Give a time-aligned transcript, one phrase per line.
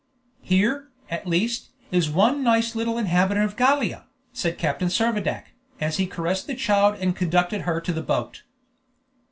[0.41, 6.07] "Here, at least, is one nice little inhabitant of Gallia," said Captain Servadac, as he
[6.07, 8.41] caressed the child and conducted her to the boat.